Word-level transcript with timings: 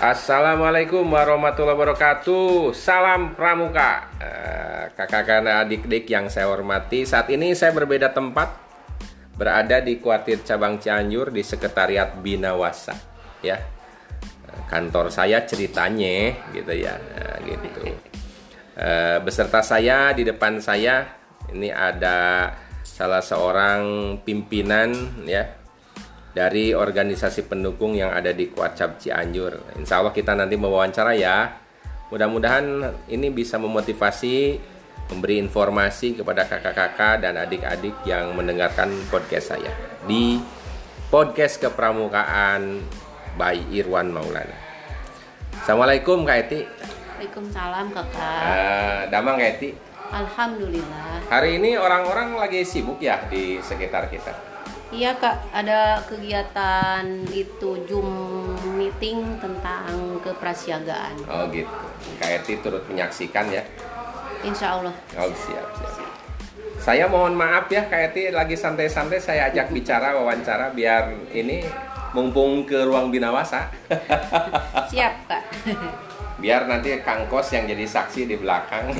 Assalamualaikum 0.00 1.04
warahmatullahi 1.12 1.76
wabarakatuh. 1.76 2.72
Salam 2.72 3.36
pramuka. 3.36 4.08
Eh, 4.16 4.88
Kakak 4.96 5.44
dan 5.44 5.60
adik-adik 5.60 6.08
yang 6.08 6.32
saya 6.32 6.48
hormati, 6.48 7.04
saat 7.04 7.28
ini 7.28 7.52
saya 7.52 7.76
berbeda 7.76 8.08
tempat. 8.08 8.48
Berada 9.36 9.76
di 9.84 10.00
kuartir 10.00 10.40
cabang 10.40 10.80
Cianjur 10.80 11.28
di 11.28 11.44
sekretariat 11.44 12.16
Binawasa, 12.16 12.96
ya. 13.44 13.60
Eh, 14.48 14.60
Kantor 14.72 15.12
saya 15.12 15.44
ceritanya 15.44 16.32
gitu 16.56 16.72
ya, 16.72 16.96
Nah, 16.96 17.36
gitu. 17.44 17.92
Eh, 18.80 19.20
beserta 19.20 19.60
saya 19.60 20.16
di 20.16 20.24
depan 20.24 20.64
saya 20.64 21.12
ini 21.52 21.68
ada 21.68 22.48
salah 22.88 23.20
seorang 23.20 24.16
pimpinan 24.24 24.96
ya 25.28 25.59
dari 26.30 26.70
organisasi 26.70 27.50
pendukung 27.50 27.98
yang 27.98 28.14
ada 28.14 28.30
di 28.30 28.50
Kuarcap 28.50 29.02
Cianjur. 29.02 29.74
Insya 29.78 30.02
Allah 30.02 30.14
kita 30.14 30.34
nanti 30.38 30.54
mewawancara 30.54 31.14
ya. 31.18 31.58
Mudah-mudahan 32.10 32.90
ini 33.06 33.30
bisa 33.30 33.58
memotivasi, 33.58 34.58
memberi 35.14 35.38
informasi 35.42 36.18
kepada 36.18 36.46
kakak-kakak 36.46 37.22
dan 37.22 37.38
adik-adik 37.38 37.94
yang 38.06 38.34
mendengarkan 38.34 38.90
podcast 39.10 39.54
saya 39.54 39.70
di 40.06 40.42
podcast 41.10 41.58
kepramukaan 41.62 42.82
by 43.38 43.58
Irwan 43.70 44.10
Maulana. 44.10 44.54
Assalamualaikum 45.62 46.26
Kak 46.26 46.38
Eti. 46.46 46.60
Waalaikumsalam 46.66 47.86
kakak. 47.94 48.42
Eh, 48.42 49.00
damang 49.10 49.38
Kak 49.38 49.50
Eti. 49.58 49.70
Alhamdulillah. 50.10 51.30
Hari 51.30 51.62
ini 51.62 51.78
orang-orang 51.78 52.34
lagi 52.34 52.66
sibuk 52.66 52.98
ya 52.98 53.22
di 53.30 53.62
sekitar 53.62 54.10
kita. 54.10 54.49
Iya 54.90 55.14
kak, 55.22 55.54
ada 55.54 56.02
kegiatan 56.02 57.06
itu 57.30 57.78
Zoom 57.86 58.10
meeting 58.74 59.38
tentang 59.38 60.18
keprasiagaan. 60.18 61.14
Oh 61.30 61.46
gitu. 61.54 61.70
Eti 62.18 62.58
turut 62.58 62.82
menyaksikan 62.90 63.54
ya. 63.54 63.62
Insya 64.42 64.82
Allah. 64.82 64.90
Oh 65.14 65.30
siap 65.30 65.66
siap. 65.78 66.10
Saya 66.82 67.06
mohon 67.06 67.38
maaf 67.38 67.70
ya 67.70 67.86
Eti 67.86 68.34
lagi 68.34 68.58
santai-santai 68.58 69.22
saya 69.22 69.54
ajak 69.54 69.70
bicara 69.70 70.18
wawancara 70.18 70.74
biar 70.74 71.14
ini 71.30 71.62
mumpung 72.10 72.66
ke 72.66 72.82
ruang 72.82 73.14
binawasa. 73.14 73.70
Siap 74.90 75.14
kak. 75.30 75.44
biar 76.40 76.64
nanti 76.66 76.96
Kang 77.04 77.28
Kos 77.28 77.52
yang 77.52 77.68
jadi 77.68 77.84
saksi 77.84 78.26
di 78.26 78.36
belakang. 78.40 78.90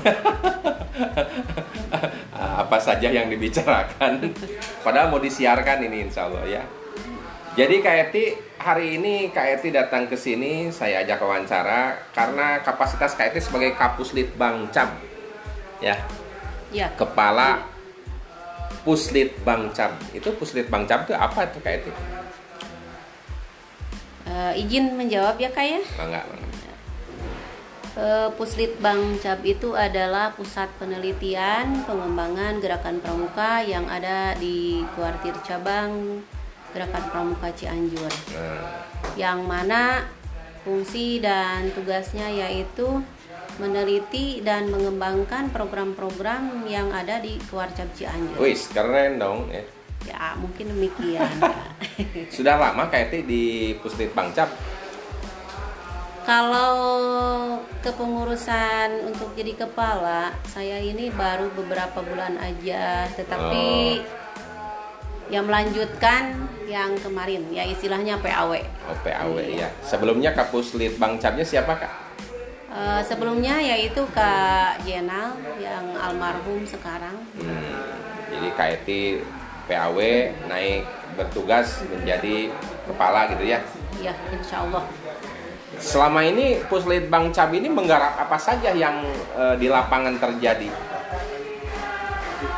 Apa 2.41 2.81
saja 2.81 3.13
yang 3.13 3.29
dibicarakan. 3.29 4.33
Padahal 4.85 5.13
mau 5.13 5.21
disiarkan 5.21 5.85
ini 5.85 6.09
insya 6.09 6.25
Allah 6.25 6.45
ya. 6.49 6.63
Jadi 7.53 7.83
Kak 7.85 7.97
Eti 8.09 8.25
hari 8.57 8.97
ini 8.97 9.29
Kak 9.29 9.61
Eti 9.61 9.69
datang 9.75 10.09
ke 10.09 10.17
sini 10.17 10.73
saya 10.73 11.05
ajak 11.05 11.21
wawancara 11.21 12.09
karena 12.17 12.63
kapasitas 12.65 13.13
Kak 13.19 13.35
Eti 13.35 13.43
sebagai 13.43 13.75
Kapuslit 13.75 14.33
Bang 14.39 14.71
Cam 14.71 14.89
ya 15.83 15.99
Ya. 16.71 16.87
kepala 16.95 17.67
Puslit 18.87 19.37
Bang 19.45 19.69
Cam. 19.77 19.93
Itu 20.15 20.33
Puslit 20.39 20.71
Bang 20.73 20.89
Cam 20.89 21.05
itu 21.05 21.13
apa 21.13 21.45
tuh 21.53 21.61
Kak 21.61 21.75
Eti? 21.83 21.93
Eh, 24.31 24.63
izin 24.63 24.95
menjawab 24.95 25.35
ya 25.43 25.51
kak 25.51 25.67
ya. 25.67 25.81
Bangga, 25.99 26.23
bangga. 26.23 26.50
Eh, 27.99 28.29
Puslit 28.39 28.79
Bang 28.79 29.19
Cap 29.19 29.43
itu 29.43 29.75
adalah 29.75 30.31
pusat 30.31 30.71
penelitian 30.79 31.83
pengembangan 31.83 32.63
gerakan 32.63 33.03
pramuka 33.03 33.67
yang 33.67 33.83
ada 33.91 34.39
di 34.39 34.87
kuartir 34.95 35.35
cabang 35.43 36.23
gerakan 36.71 37.05
pramuka 37.11 37.51
Cianjur. 37.51 38.07
Nah, 38.31 38.87
yang 39.19 39.43
mana 39.43 40.07
fungsi 40.63 41.19
dan 41.19 41.75
tugasnya 41.75 42.31
yaitu 42.31 43.03
meneliti 43.59 44.39
dan 44.39 44.71
mengembangkan 44.71 45.51
program-program 45.51 46.71
yang 46.71 46.95
ada 46.95 47.19
di 47.19 47.43
Kewarcap 47.51 47.91
Cianjur. 47.99 48.39
wis 48.39 48.71
keren 48.71 49.19
dong. 49.19 49.51
ya. 49.51 49.67
Ya, 50.07 50.33
mungkin 50.39 50.73
demikian. 50.73 51.29
Sudah 52.35 52.57
lama 52.57 52.89
Eti 52.89 53.27
di 53.27 53.75
Puslit 53.83 54.15
Bang 54.17 54.33
Cam? 54.33 54.49
Kalau 56.31 56.79
kepengurusan 57.83 59.03
untuk 59.03 59.35
jadi 59.35 59.67
kepala, 59.67 60.31
saya 60.47 60.79
ini 60.79 61.11
baru 61.11 61.51
beberapa 61.59 62.07
bulan 62.07 62.39
aja, 62.39 63.11
tetapi 63.19 63.99
yang 65.27 65.51
melanjutkan 65.51 66.39
yang 66.71 66.95
kemarin, 67.03 67.51
ya 67.51 67.67
istilahnya 67.67 68.23
PAW. 68.23 68.63
Oh 68.63 68.99
PAW 69.03 69.43
ya. 69.43 69.75
Sebelumnya 69.83 70.31
Kapuslit 70.31 71.03
Bang 71.03 71.19
Camnya 71.19 71.43
siapa 71.43 71.75
Kak? 71.75 71.93
Eh, 72.79 73.03
sebelumnya 73.03 73.59
yaitu 73.59 74.07
Kak 74.15 74.87
Jenal 74.87 75.35
yang 75.59 75.99
almarhum 75.99 76.63
sekarang. 76.63 77.27
Hmm, 77.43 77.75
jadi 78.31 78.49
Kak 78.55 78.69
Eti 78.79 79.19
PAW 79.67 79.99
naik 80.47 80.87
bertugas 81.19 81.83
menjadi 81.91 82.55
kepala 82.87 83.35
gitu 83.35 83.51
ya. 83.51 83.59
Ya, 83.99 84.15
insya 84.31 84.63
Allah. 84.63 84.87
Selama 85.79 86.27
ini 86.27 86.59
Puslit 86.67 87.07
Bang 87.07 87.31
Cam 87.31 87.55
ini 87.55 87.71
menggarap 87.71 88.19
apa 88.19 88.35
saja 88.35 88.75
yang 88.75 89.07
eh, 89.39 89.55
di 89.55 89.71
lapangan 89.71 90.19
terjadi? 90.19 90.67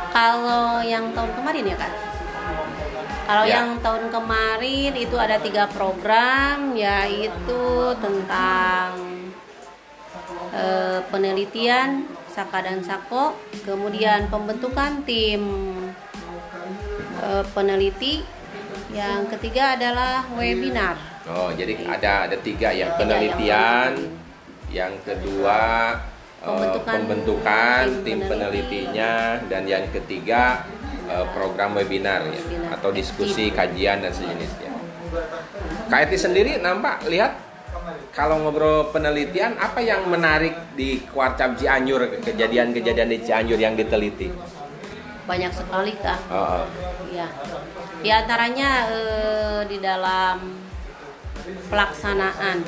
Kalau 0.09 0.81
yang 0.81 1.13
tahun 1.13 1.31
kemarin 1.37 1.63
ya 1.69 1.77
kak? 1.77 1.93
Kalau 3.23 3.43
Ya. 3.47 3.63
yang 3.63 3.79
tahun 3.79 4.11
kemarin 4.11 4.91
itu 4.99 5.15
ada 5.15 5.39
tiga 5.39 5.69
program, 5.71 6.73
yaitu 6.75 7.63
tentang 8.01 8.97
eh, 10.53 10.99
penelitian 11.13 12.09
Saka 12.33 12.65
dan 12.65 12.81
Sako, 12.81 13.37
kemudian 13.61 14.25
pembentukan 14.27 15.05
tim 15.05 15.41
eh, 17.21 17.45
peneliti, 17.53 18.25
yang 18.89 19.29
ketiga 19.29 19.77
adalah 19.77 20.25
webinar. 20.33 21.12
Oh, 21.23 21.49
jadi 21.55 21.79
ada 21.87 22.27
ada 22.27 22.37
tiga 22.43 22.75
ya 22.75 22.99
penelitian, 22.99 23.95
yang 24.73 24.91
kedua 25.07 25.95
eh, 26.43 26.47
Pembentukan 26.49 26.91
pembentukan 26.99 27.83
tim 27.87 28.03
tim 28.03 28.19
peneliti. 28.27 28.83
penelitinya 28.83 29.13
dan 29.47 29.63
yang 29.63 29.87
ketiga 29.95 30.67
eh, 31.07 31.25
program 31.31 31.79
webinar 31.79 32.27
ya 32.27 32.41
atau 32.75 32.91
diskusi 32.91 33.53
kajian 33.55 34.03
dan 34.03 34.11
sejenisnya. 34.11 34.71
Eti 35.93 36.17
sendiri 36.19 36.59
nampak 36.59 37.05
lihat 37.07 37.37
kalau 38.11 38.43
ngobrol 38.43 38.91
penelitian 38.91 39.55
apa 39.61 39.79
yang 39.79 40.03
menarik 40.09 40.75
di 40.75 41.05
Kuarcap 41.07 41.55
Cianjur 41.55 42.19
kejadian-kejadian 42.19 43.09
di 43.13 43.19
Cianjur 43.23 43.59
yang 43.61 43.79
diteliti? 43.79 44.27
Banyak 45.23 45.51
sekali 45.55 45.95
kak. 46.03 46.19
Oh. 46.27 46.67
Ya, 47.13 47.29
di 48.01 48.09
antaranya 48.11 48.89
eh, 48.89 49.61
di 49.69 49.77
dalam 49.79 50.62
pelaksanaan 51.67 52.61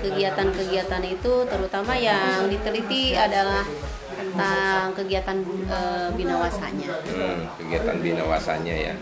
kegiatan-kegiatan 0.00 1.02
itu, 1.04 1.32
terutama 1.44 1.92
yang 1.94 2.46
diteliti 2.46 3.12
adalah 3.12 3.66
tentang 4.10 4.92
kegiatan 4.94 5.38
eh, 5.66 6.08
binawasanya, 6.14 6.88
Hmm, 7.08 7.40
kegiatan 7.56 7.96
binawasanya 7.98 8.74
ya. 8.74 8.94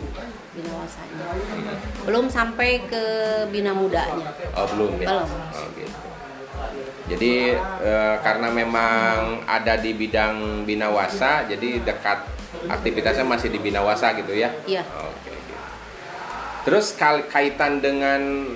binawasanya. 0.55 1.25
Belum 2.03 2.27
sampai 2.27 2.83
ke 2.83 3.05
bina 3.51 3.71
mudanya. 3.71 4.33
Oh 4.57 4.67
belum 4.67 4.99
ya? 4.99 5.07
Belum. 5.07 5.29
Oh, 5.29 5.67
gitu. 5.75 5.99
Jadi 7.09 7.35
eh, 7.57 8.17
karena 8.21 8.49
memang 8.51 9.43
ada 9.47 9.79
di 9.79 9.95
bidang 9.95 10.65
binawasa, 10.65 11.47
jadi 11.47 11.83
dekat 11.83 12.27
aktivitasnya 12.67 13.23
masih 13.23 13.55
di 13.55 13.61
binawasa 13.61 14.13
gitu 14.19 14.35
ya? 14.35 14.51
Iya. 14.67 14.83
Oke. 14.83 15.31
gitu. 15.31 15.55
Terus 16.67 16.87
kaitan 17.29 17.79
dengan 17.79 18.51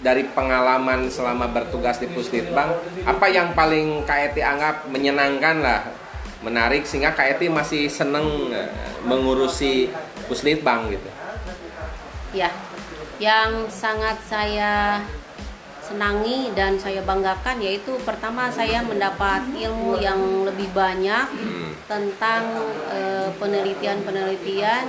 dari 0.00 0.24
pengalaman 0.32 1.12
selama 1.12 1.48
bertugas 1.52 2.00
di 2.00 2.08
Puslitbang, 2.08 2.72
apa 3.04 3.26
yang 3.28 3.52
paling 3.52 4.04
KET 4.08 4.40
anggap 4.40 4.88
menyenangkan 4.88 5.60
lah, 5.60 5.80
menarik 6.40 6.88
sehingga 6.88 7.12
KET 7.12 7.44
masih 7.52 7.88
seneng 7.92 8.48
eh, 8.52 8.72
mengurusi 9.04 9.92
Puslitbang 10.24 10.88
gitu? 10.88 11.08
Ya, 12.32 12.48
yang 13.20 13.68
sangat 13.68 14.16
saya 14.24 15.04
senangi 15.84 16.54
dan 16.54 16.78
saya 16.78 17.02
banggakan 17.02 17.58
yaitu 17.58 17.98
pertama 18.06 18.46
saya 18.46 18.78
mendapat 18.78 19.42
ilmu 19.58 19.98
yang 19.98 20.46
lebih 20.46 20.70
banyak 20.70 21.26
Hmm. 21.34 21.74
tentang 21.90 22.46
eh, 22.94 23.28
penelitian-penelitian 23.36 24.84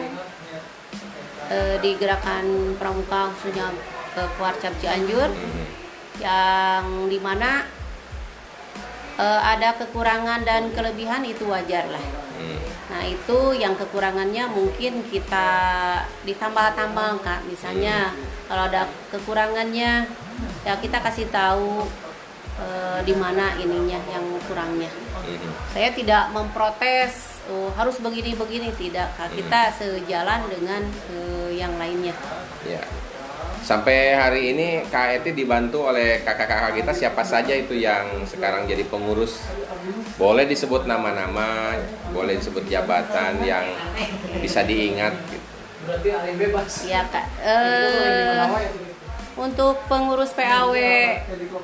eh, 1.50 1.75
di 1.81 1.98
gerakan 1.98 2.78
pramuka 2.78 3.34
khususnya 3.34 3.74
ke 4.13 4.24
Kuarcap 4.38 4.74
Cianjur 4.81 5.30
Hmm. 5.31 5.66
yang 6.19 6.86
di 7.10 7.18
mana 7.18 7.66
eh, 9.18 9.42
ada 9.42 9.74
kekurangan 9.80 10.44
dan 10.46 10.69
kelebihan 10.75 11.25
itu 11.25 11.48
wajar 11.50 11.88
lah. 11.90 12.06
Nah 12.92 13.08
itu 13.08 13.56
yang 13.56 13.80
kekurangannya 13.80 14.52
mungkin 14.52 15.08
kita 15.08 15.48
ditambah-tambah 16.28 17.24
kak. 17.24 17.48
Misalnya 17.48 18.12
kalau 18.52 18.68
ada 18.68 18.84
kekurangannya 19.16 20.12
ya 20.68 20.74
kita 20.75 21.00
kasih 21.00 21.31
tahu 21.31 21.88
eh, 22.60 23.00
di 23.08 23.16
mana 23.16 23.56
ininya 23.56 24.00
yang 24.12 24.25
kurangnya. 24.44 24.92
Saya 25.72 25.96
tidak 25.96 26.36
memprotes 26.36 27.40
oh, 27.48 27.72
harus 27.80 27.96
begini-begini 28.04 28.75
tidak. 28.75 29.16
Kita 29.31 29.72
sejalan 29.80 30.52
dengan 30.52 30.81
eh, 31.16 31.50
yang 31.56 31.72
lainnya. 31.80 32.13
Ya. 32.68 32.84
Sampai 33.62 34.18
hari 34.18 34.58
ini 34.58 34.68
KET 34.90 35.38
dibantu 35.38 35.86
oleh 35.86 36.25
kakak-kakak 36.25 36.81
kita 36.81 36.92
siapa 36.98 37.22
saja 37.22 37.54
itu 37.54 37.78
yang 37.78 38.25
sekarang 38.25 38.66
jadi 38.66 38.81
pengurus. 38.90 39.38
Boleh 40.18 40.50
disebut 40.50 40.90
nama-nama, 40.90 41.78
boleh 42.10 42.42
disebut 42.42 42.66
jabatan 42.66 43.38
yang 43.46 43.66
bisa 44.42 44.66
diingat. 44.66 45.13
gitu. 45.30 45.46
Berarti 45.86 46.10
bebas. 46.38 46.74
Ya 46.90 47.06
kak. 47.10 47.25
Eh, 47.42 48.46
untuk 49.38 49.78
pengurus 49.88 50.34
PAW 50.36 50.75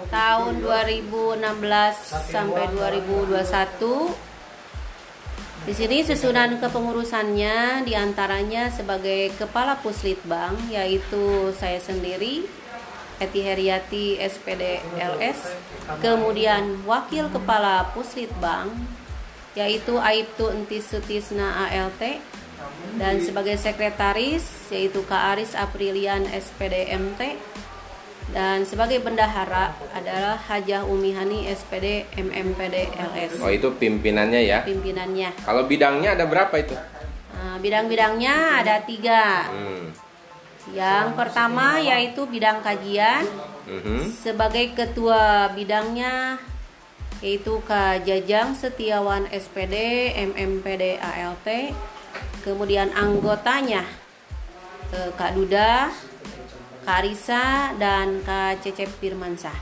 tahun 0.07 0.53
2016 0.63 1.43
sampai 2.29 2.65
2021 2.73 4.26
di 5.67 5.75
sini 5.75 5.99
susunan 5.99 6.63
kepengurusannya 6.63 7.83
di 7.83 7.91
antaranya 7.91 8.71
sebagai 8.71 9.35
Kepala 9.35 9.75
Puslitbang 9.83 10.55
yaitu 10.71 11.51
saya 11.59 11.75
sendiri 11.83 12.47
Eti 13.19 13.43
Heriati 13.43 14.15
SPD 14.15 14.79
LS 14.95 15.51
kemudian 15.99 16.87
Wakil 16.87 17.27
Kepala 17.27 17.91
Puslitbang 17.91 18.71
yaitu 19.59 19.99
Aibtu 19.99 20.47
Entis 20.55 20.87
Sutisna 20.87 21.67
ALT 21.67 21.99
dan 22.95 23.19
sebagai 23.19 23.59
sekretaris 23.59 24.71
yaitu 24.71 25.03
Kak 25.03 25.35
Aris 25.35 25.51
Aprilian 25.51 26.31
SPD 26.31 26.95
MT 26.95 27.35
dan 28.27 28.61
sebagai 28.61 28.99
bendahara 28.99 29.71
adalah 29.91 30.35
Hajah 30.37 30.83
Umihani 30.83 31.47
SPD 31.47 32.03
MMPD 32.13 32.91
LS 32.91 33.39
Oh 33.39 33.47
itu 33.47 33.71
pimpinannya 33.71 34.41
ya. 34.43 34.59
pimpinannya 34.61 35.31
Kalau 35.41 35.63
bidangnya 35.63 36.13
ada 36.13 36.25
berapa 36.25 36.51
itu? 36.53 36.75
Nah, 37.33 37.55
bidang-bidangnya 37.57 38.35
ada 38.59 38.83
tiga 38.83 39.47
Hmm. 39.47 39.93
yang 40.67 41.15
pertama 41.15 41.79
yaitu 41.79 42.27
bidang 42.27 42.59
kajian 42.59 43.23
Mhm. 43.63 44.11
sebagai 44.11 44.75
ketua 44.75 45.47
bidangnya 45.51 46.35
yaitu 47.17 47.63
Kak 47.63 48.03
Jajang 48.03 48.51
Setiawan 48.53 49.25
SPD 49.27 49.73
MMPD 50.13 50.99
ALT 50.99 51.71
kemudian 52.43 52.91
anggotanya 52.91 53.87
eh, 54.87 55.11
Kak 55.13 55.33
Duda 55.33 55.91
Kak 56.87 57.03
Risa 57.03 57.75
dan 57.75 58.23
Kak 58.23 58.63
Cecep 58.63 58.87
Firmansah 59.03 59.55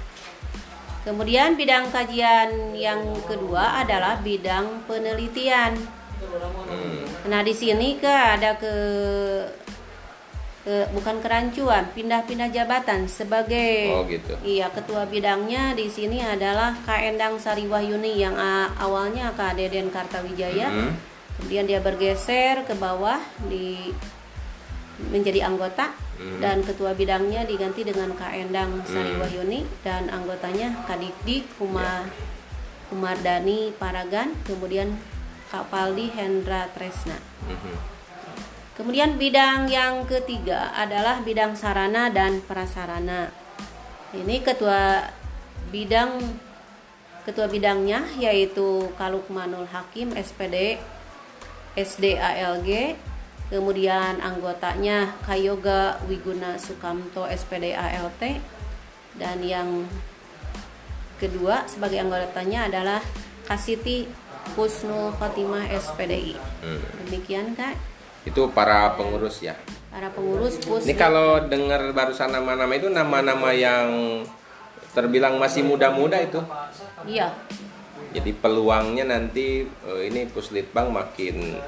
kemudian 1.01 1.57
bidang 1.57 1.89
kajian 1.89 2.77
yang 2.77 3.01
kedua 3.25 3.81
adalah 3.81 4.21
bidang 4.21 4.85
penelitian 4.85 5.73
Hmm. 6.65 7.05
Nah 7.29 7.43
di 7.45 7.53
sini 7.53 7.99
ke 8.01 8.09
ada 8.09 8.57
ke, 8.57 8.73
ke 10.65 10.89
bukan 10.95 11.21
kerancuan, 11.21 11.85
pindah-pindah 11.93 12.49
jabatan 12.49 13.05
sebagai 13.05 13.93
Oh, 13.93 14.07
gitu. 14.09 14.33
iya 14.41 14.71
ketua 14.73 15.05
bidangnya 15.05 15.77
di 15.77 15.85
sini 15.85 16.23
adalah 16.23 16.73
Kak 16.87 17.03
Endang 17.03 17.37
Sari 17.37 17.69
Wahyuni 17.69 18.17
yang 18.17 18.33
awalnya 18.79 19.29
Kak 19.37 19.59
Deden 19.59 19.93
Kartawijaya, 19.93 20.71
Mhm. 20.71 20.91
kemudian 21.37 21.65
dia 21.69 21.83
bergeser 21.83 22.65
ke 22.65 22.73
bawah 22.73 23.21
di 23.45 23.93
menjadi 25.11 25.45
anggota 25.45 25.91
Mhm. 26.15 26.39
dan 26.39 26.63
ketua 26.63 26.95
bidangnya 26.95 27.43
diganti 27.43 27.83
dengan 27.83 28.15
Kak 28.15 28.31
Endang 28.31 28.79
Sari 28.87 29.15
Mhm. 29.15 29.19
Wahyuni 29.19 29.59
dan 29.83 30.07
anggotanya 30.07 30.87
Kak 30.87 31.03
Dikdik 31.03 31.43
Ya. 31.43 31.53
Kumar 31.59 32.07
Kumardani 32.87 33.73
Paragan, 33.75 34.31
kemudian 34.45 34.95
Kak 35.51 35.67
Paldi 35.73 36.07
Hendra 36.13 36.71
Tresna. 36.71 37.17
Mhm. 37.49 37.75
Kemudian 38.75 39.15
bidang 39.15 39.71
yang 39.71 40.03
ketiga 40.03 40.75
adalah 40.75 41.23
bidang 41.23 41.55
sarana 41.55 42.11
dan 42.11 42.43
prasarana. 42.43 43.31
Ini 44.11 44.43
ketua 44.43 44.99
bidang 45.71 46.19
ketua 47.23 47.47
bidangnya 47.49 48.05
yaitu 48.19 48.91
Kalukmanul 48.99 49.65
Hakim 49.71 50.13
SPD 50.13 50.77
SDALG. 51.75 52.99
Kemudian 53.45 54.17
anggotanya 54.25 55.13
Kayoga 55.21 56.01
Wiguna 56.09 56.57
Sukamto 56.57 57.29
SPD 57.29 57.77
ALT 57.77 58.41
dan 59.21 59.37
yang 59.45 59.85
kedua 61.21 61.63
sebagai 61.69 62.01
anggotanya 62.01 62.67
adalah 62.67 62.99
Kasiti 63.45 64.09
Husnul 64.57 65.13
Fatimah 65.15 65.69
SPDI. 65.69 66.33
Hmm. 66.65 66.81
Demikian 67.05 67.53
Kak 67.53 67.77
Itu 68.25 68.49
para 68.49 68.97
pengurus 68.97 69.45
ya. 69.45 69.53
para 69.93 70.09
pengurus 70.11 70.59
pus 70.59 70.83
Ini 70.83 70.97
kalau 70.97 71.45
dengar 71.45 71.93
barusan 71.95 72.33
nama-nama 72.33 72.73
itu 72.75 72.89
nama-nama 72.91 73.53
yang 73.55 74.21
terbilang 74.91 75.37
masih 75.37 75.61
muda-muda 75.61 76.17
itu. 76.19 76.41
iya 77.05 77.29
Jadi 78.11 78.33
peluangnya 78.35 79.05
nanti 79.05 79.63
eh, 79.63 80.01
ini 80.09 80.25
Puslitbang 80.33 80.89
makin 80.89 81.61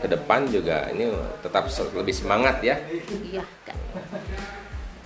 ke 0.00 0.08
depan 0.08 0.48
juga 0.48 0.88
ini 0.90 1.12
tetap 1.44 1.68
lebih 1.94 2.14
semangat 2.16 2.64
ya. 2.64 2.80
iya 3.22 3.44
Kak. 3.62 3.76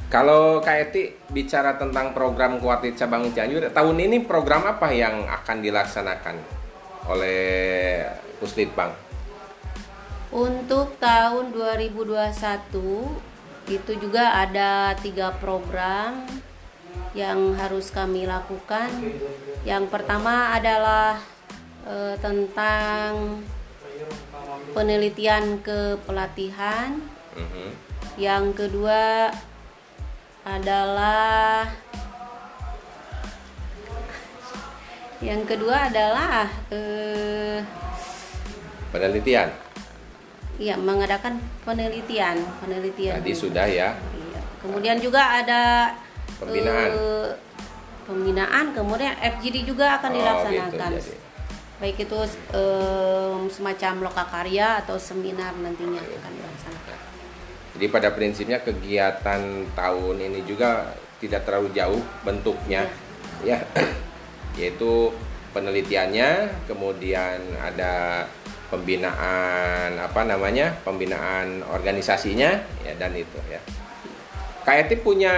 Kalau 0.09 0.63
Kak 0.63 0.89
Eti 0.89 1.11
bicara 1.35 1.75
tentang 1.75 2.15
program 2.15 2.63
Kuartit 2.63 2.95
Cabang 2.95 3.35
Cianjur, 3.35 3.67
tahun 3.75 3.99
ini 3.99 4.23
program 4.23 4.63
apa 4.63 4.95
yang 4.95 5.27
akan 5.27 5.59
dilaksanakan 5.59 6.39
oleh 7.11 8.07
Puslitbang? 8.39 9.05
untuk 10.35 10.99
tahun 10.99 11.55
2021 11.55 13.71
itu 13.71 13.93
juga 14.03 14.43
ada 14.43 14.99
tiga 14.99 15.31
program 15.39 16.27
yang 17.15 17.55
harus 17.55 17.95
kami 17.95 18.27
lakukan 18.27 18.91
yang 19.63 19.87
pertama 19.87 20.51
adalah 20.51 21.23
eh, 21.87 22.19
tentang 22.19 23.39
penelitian 24.71 25.61
kepelatihan 25.61 26.97
Mhm. 27.35 27.69
yang 28.17 28.55
kedua 28.55 29.29
adalah 30.43 31.69
yang 35.21 35.43
kedua 35.43 35.89
adalah 35.89 36.45
eh, 36.69 37.61
Penelitian. 38.91 39.49
ya 40.55 40.79
mengadakan 40.79 41.35
penelitian 41.67 42.39
penelitian 42.61 43.19
Tadi 43.19 43.33
sudah 43.35 43.67
ya. 43.67 43.91
Iya. 43.91 44.41
kemudian 44.61 44.97
juga 44.99 45.43
ada 45.43 45.91
Pembinaan. 46.39 46.91
eh, 46.93 47.29
pembinaan 48.05 48.67
kemudian 48.71 49.15
FGD 49.17 49.65
juga 49.65 49.99
akan 49.99 50.11
Oh, 50.13 50.15
dilaksanakan 50.15 50.71
gitu, 50.71 50.79
jadi. 51.01 51.15
Baik 51.83 52.07
itu 52.07 52.19
eh, 52.55 53.37
semacam 53.51 54.07
lokakarya 54.11 54.87
atau 54.87 54.97
seminar 54.99 55.55
nantinya 55.59 55.99
akan 55.99 56.33
dilaksanakan. 56.33 56.99
Jadi 57.75 57.87
pada 57.91 58.09
prinsipnya 58.15 58.63
kegiatan 58.63 59.67
tahun 59.75 60.17
ini 60.23 60.47
juga 60.47 60.95
tidak 61.19 61.43
terlalu 61.43 61.75
jauh 61.75 62.03
bentuknya, 62.23 62.87
ya, 63.43 63.59
yaitu 64.59 65.11
penelitiannya, 65.51 66.55
kemudian 66.71 67.43
ada 67.59 68.27
pembinaan 68.71 69.99
apa 69.99 70.21
namanya, 70.23 70.79
pembinaan 70.87 71.67
organisasinya, 71.67 72.63
ya 72.87 72.93
dan 72.95 73.15
itu 73.19 73.39
ya. 73.51 73.59
KIT 74.65 75.05
punya 75.05 75.37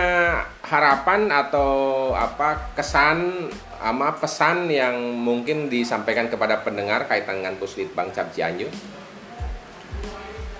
harapan 0.62 1.26
atau 1.32 2.12
apa 2.14 2.70
kesan 2.78 3.50
ama 3.80 4.16
pesan 4.16 4.70
yang 4.70 4.96
mungkin 5.16 5.68
disampaikan 5.68 6.30
kepada 6.30 6.60
pendengar 6.62 7.08
kaitan 7.10 7.40
dengan 7.42 7.58
Puslitbang 7.60 8.12
Cap 8.14 8.32
Cianjur? 8.32 8.70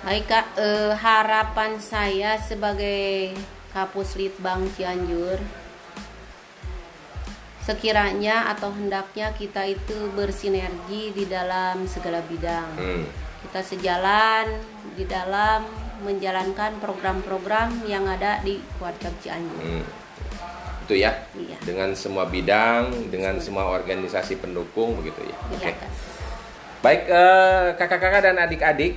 Baik 0.07 0.23
Kak, 0.23 0.55
eh, 0.55 0.95
harapan 0.95 1.83
saya 1.83 2.39
sebagai 2.39 3.35
Kapus 3.75 4.15
Litbang 4.15 4.63
Cianjur 4.73 5.35
sekiranya 7.67 8.47
atau 8.55 8.71
hendaknya 8.71 9.35
kita 9.35 9.67
itu 9.67 10.07
bersinergi 10.15 11.11
di 11.11 11.27
dalam 11.27 11.83
segala 11.91 12.23
bidang. 12.23 12.69
Hmm. 12.79 13.03
Kita 13.43 13.59
sejalan 13.59 14.47
di 14.95 15.03
dalam 15.03 15.67
menjalankan 16.07 16.79
program-program 16.79 17.83
yang 17.83 18.07
ada 18.07 18.39
di 18.39 18.63
Kuarcap 18.79 19.11
Cianjur. 19.19 19.59
Hmm. 19.59 20.06
Itu 20.87 20.95
ya. 20.95 21.11
Iya. 21.35 21.57
Dengan 21.67 21.91
semua 21.93 22.31
bidang, 22.31 23.11
dengan 23.11 23.35
semua 23.43 23.67
organisasi 23.67 24.39
pendukung 24.39 24.95
begitu 25.03 25.27
ya. 25.27 25.37
Oke. 25.51 25.59
Iya, 25.59 25.71
Kak. 25.75 25.91
Baik 26.77 27.01
eh, 27.11 27.65
kakak-kakak 27.75 28.21
dan 28.31 28.37
adik-adik, 28.39 28.95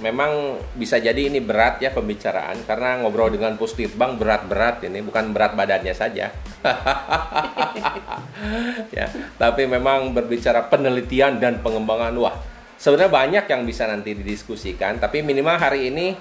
memang 0.00 0.56
bisa 0.72 0.96
jadi 0.96 1.28
ini 1.28 1.44
berat 1.44 1.84
ya 1.84 1.92
pembicaraan 1.92 2.64
karena 2.64 3.04
ngobrol 3.04 3.28
dengan 3.28 3.60
Puslitbang 3.60 4.16
berat-berat 4.16 4.80
ini 4.88 5.04
bukan 5.04 5.36
berat 5.36 5.52
badannya 5.52 5.92
saja. 5.92 6.32
ya, 8.96 9.06
tapi 9.36 9.68
memang 9.68 10.16
berbicara 10.16 10.64
penelitian 10.72 11.36
dan 11.36 11.60
pengembangan 11.60 12.16
wah 12.16 12.56
sebenarnya 12.76 13.12
banyak 13.12 13.44
yang 13.48 13.62
bisa 13.64 13.88
nanti 13.88 14.12
didiskusikan 14.12 15.00
tapi 15.00 15.24
minimal 15.24 15.56
hari 15.56 15.88
ini 15.88 16.12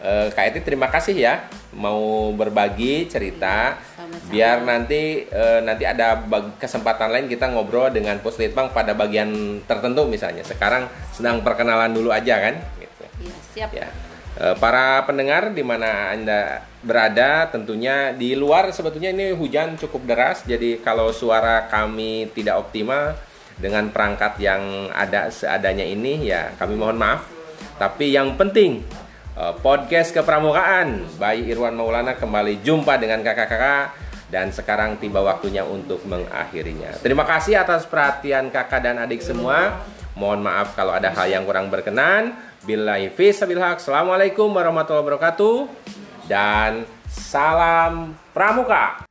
eh, 0.00 0.26
Kak 0.32 0.44
Eti 0.52 0.60
terima 0.64 0.88
kasih 0.88 1.16
ya 1.16 1.34
mau 1.76 2.32
berbagi 2.32 3.06
cerita 3.12 3.76
Sama-sama. 4.08 4.32
biar 4.32 4.58
nanti 4.64 5.02
eh, 5.28 5.60
nanti 5.60 5.84
ada 5.84 6.24
kesempatan 6.56 7.12
lain 7.12 7.26
kita 7.28 7.52
ngobrol 7.52 7.92
dengan 7.92 8.16
Puslitbang 8.24 8.72
pada 8.72 8.96
bagian 8.96 9.60
tertentu 9.68 10.08
misalnya 10.08 10.40
sekarang 10.40 10.88
sedang 11.12 11.44
perkenalan 11.44 11.92
dulu 11.92 12.08
aja 12.08 12.40
kan 12.40 12.56
gitu. 12.80 13.04
Iya, 13.20 13.36
siap. 13.52 13.70
Ya. 13.76 13.88
Eh, 14.40 14.54
Para 14.56 15.04
pendengar 15.04 15.52
di 15.52 15.60
mana 15.60 16.16
Anda 16.16 16.64
berada 16.80 17.52
tentunya 17.52 18.16
di 18.16 18.32
luar 18.32 18.72
sebetulnya 18.72 19.12
ini 19.12 19.34
hujan 19.36 19.76
cukup 19.76 20.08
deras 20.08 20.46
jadi 20.46 20.78
kalau 20.80 21.10
suara 21.12 21.68
kami 21.68 22.30
tidak 22.32 22.56
optimal 22.64 23.18
dengan 23.58 23.90
perangkat 23.90 24.38
yang 24.38 24.86
ada 24.94 25.28
seadanya 25.28 25.82
ini 25.82 26.24
ya 26.24 26.54
kami 26.56 26.78
mohon 26.78 26.96
maaf. 26.96 27.26
Tapi 27.78 28.14
yang 28.14 28.34
penting 28.38 28.82
podcast 29.62 30.10
kepramukaan 30.10 31.06
Bayi 31.14 31.46
Irwan 31.46 31.78
Maulana 31.78 32.18
kembali 32.18 32.58
jumpa 32.66 32.98
dengan 32.98 33.22
kakak-kakak 33.22 33.94
dan 34.28 34.52
sekarang 34.52 35.00
tiba 35.00 35.24
waktunya 35.24 35.64
untuk 35.64 36.04
mengakhirinya. 36.04 37.00
Terima 37.00 37.24
kasih 37.24 37.56
atas 37.62 37.88
perhatian 37.88 38.52
kakak 38.52 38.84
dan 38.84 39.00
adik 39.00 39.24
semua. 39.24 39.80
Mohon 40.18 40.44
maaf 40.44 40.74
kalau 40.76 40.92
ada 40.92 41.14
hal 41.14 41.30
yang 41.30 41.46
kurang 41.48 41.72
berkenan. 41.72 42.36
Billahi 42.66 43.08
fi 43.14 43.32
sabil 43.32 43.62
haq. 43.62 43.80
Assalamualaikum 43.80 44.50
warahmatullahi 44.50 45.06
wabarakatuh. 45.06 45.56
Dan 46.28 46.84
salam 47.08 48.12
pramuka. 48.36 49.07